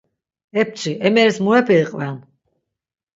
Epçi, 0.61 0.91
emeris 1.07 1.37
murepe 1.43 1.75
iqven? 1.83 2.15